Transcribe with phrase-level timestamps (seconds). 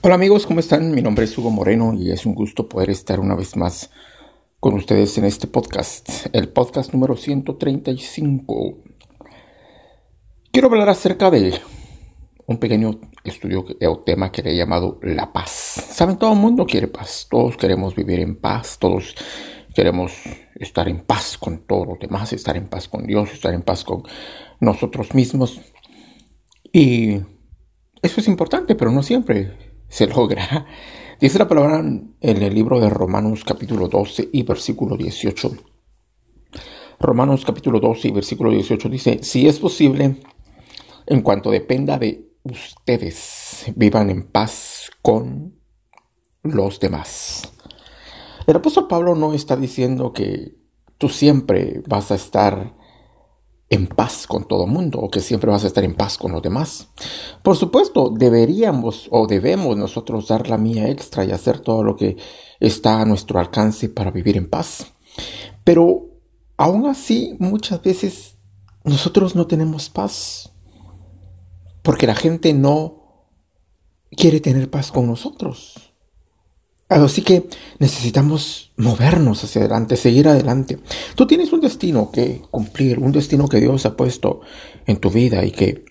[0.00, 0.92] Hola amigos, ¿cómo están?
[0.92, 3.90] Mi nombre es Hugo Moreno y es un gusto poder estar una vez más
[4.60, 8.78] con ustedes en este podcast, el podcast número 135.
[10.52, 11.52] Quiero hablar acerca de
[12.46, 15.50] un pequeño estudio o tema que le he llamado la paz.
[15.50, 19.16] Saben, todo el mundo quiere paz, todos queremos vivir en paz, todos
[19.74, 20.12] queremos
[20.54, 23.82] estar en paz con todos los demás, estar en paz con Dios, estar en paz
[23.82, 24.04] con
[24.60, 25.60] nosotros mismos.
[26.72, 27.14] Y
[28.00, 30.66] eso es importante, pero no siempre se logra.
[31.20, 35.50] Dice la palabra en el libro de Romanos capítulo 12 y versículo 18.
[37.00, 40.16] Romanos capítulo 12 y versículo 18 dice, si es posible,
[41.06, 45.58] en cuanto dependa de ustedes, vivan en paz con
[46.42, 47.52] los demás.
[48.46, 50.56] El apóstol Pablo no está diciendo que
[50.98, 52.74] tú siempre vas a estar
[53.70, 56.42] en paz con todo mundo o que siempre vas a estar en paz con los
[56.42, 56.88] demás.
[57.42, 62.16] Por supuesto, deberíamos o debemos nosotros dar la mía extra y hacer todo lo que
[62.60, 64.92] está a nuestro alcance para vivir en paz.
[65.64, 66.06] Pero
[66.56, 68.36] aún así, muchas veces
[68.84, 70.52] nosotros no tenemos paz
[71.82, 72.98] porque la gente no
[74.10, 75.87] quiere tener paz con nosotros.
[76.88, 80.78] Así que necesitamos movernos hacia adelante, seguir adelante.
[81.14, 84.40] Tú tienes un destino que cumplir, un destino que Dios ha puesto
[84.86, 85.84] en tu vida y que,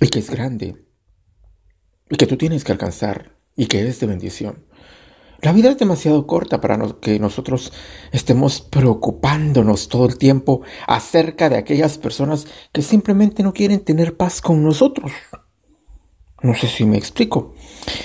[0.00, 0.76] y que es grande,
[2.08, 4.64] y que tú tienes que alcanzar y que es de bendición.
[5.42, 7.70] La vida es demasiado corta para que nosotros
[8.12, 14.40] estemos preocupándonos todo el tiempo acerca de aquellas personas que simplemente no quieren tener paz
[14.40, 15.12] con nosotros.
[16.46, 17.54] No sé si me explico.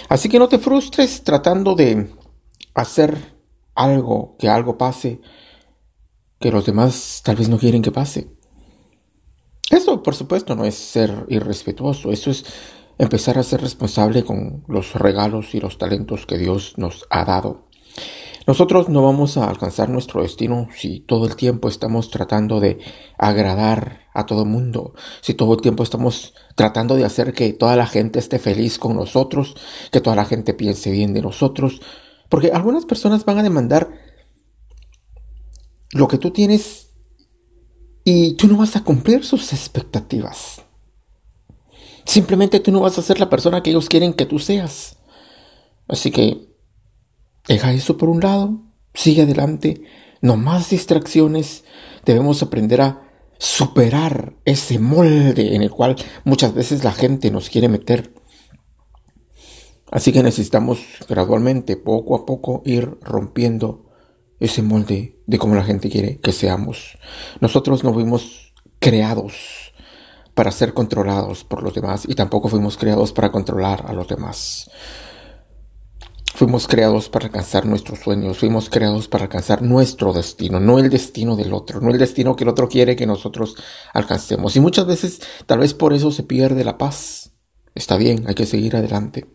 [0.09, 2.09] Así que no te frustres tratando de
[2.73, 3.35] hacer
[3.75, 5.21] algo, que algo pase,
[6.39, 8.35] que los demás tal vez no quieren que pase.
[9.69, 12.43] Eso, por supuesto, no es ser irrespetuoso, eso es
[12.97, 17.67] empezar a ser responsable con los regalos y los talentos que Dios nos ha dado.
[18.51, 22.79] Nosotros no vamos a alcanzar nuestro destino si todo el tiempo estamos tratando de
[23.17, 27.77] agradar a todo el mundo, si todo el tiempo estamos tratando de hacer que toda
[27.77, 29.55] la gente esté feliz con nosotros,
[29.89, 31.81] que toda la gente piense bien de nosotros,
[32.27, 33.89] porque algunas personas van a demandar
[35.93, 36.89] lo que tú tienes
[38.03, 40.61] y tú no vas a cumplir sus expectativas.
[42.03, 44.97] Simplemente tú no vas a ser la persona que ellos quieren que tú seas.
[45.87, 46.50] Así que
[47.47, 48.61] Deja eso por un lado,
[48.93, 49.83] sigue adelante,
[50.21, 51.63] no más distracciones,
[52.05, 53.07] debemos aprender a
[53.37, 58.13] superar ese molde en el cual muchas veces la gente nos quiere meter.
[59.89, 63.89] Así que necesitamos gradualmente, poco a poco, ir rompiendo
[64.39, 66.97] ese molde de cómo la gente quiere que seamos.
[67.39, 69.73] Nosotros no fuimos creados
[70.33, 74.69] para ser controlados por los demás y tampoco fuimos creados para controlar a los demás.
[76.41, 81.35] Fuimos creados para alcanzar nuestros sueños, fuimos creados para alcanzar nuestro destino, no el destino
[81.35, 83.55] del otro, no el destino que el otro quiere que nosotros
[83.93, 84.55] alcancemos.
[84.55, 87.31] Y muchas veces tal vez por eso se pierde la paz.
[87.75, 89.27] Está bien, hay que seguir adelante.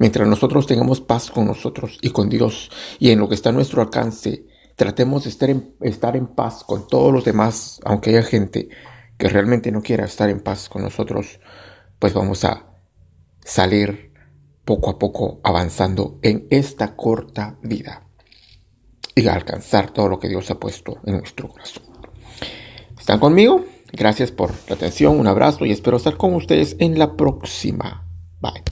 [0.00, 2.68] Mientras nosotros tengamos paz con nosotros y con Dios
[2.98, 4.44] y en lo que está a nuestro alcance,
[4.74, 8.70] tratemos de estar en, estar en paz con todos los demás, aunque haya gente
[9.18, 11.38] que realmente no quiera estar en paz con nosotros,
[12.00, 12.74] pues vamos a
[13.44, 14.13] salir
[14.64, 18.04] poco a poco avanzando en esta corta vida
[19.14, 21.84] y alcanzar todo lo que Dios ha puesto en nuestro corazón.
[22.98, 23.64] ¿Están conmigo?
[23.92, 28.08] Gracias por la atención, un abrazo y espero estar con ustedes en la próxima.
[28.40, 28.62] Bye.